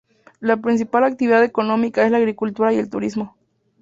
La 0.39 0.57
principal 0.57 1.03
actividad 1.03 1.43
económica 1.43 2.03
es 2.03 2.09
la 2.09 2.17
agricultura 2.17 2.73
y 2.73 2.77
el 2.79 2.89
turismo. 2.89 3.35